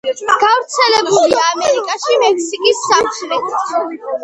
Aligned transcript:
გავრცელებულია 0.43 1.43
ამერიკაში, 1.51 2.17
მექსიკის 2.25 2.83
სამხრეთით. 2.89 3.57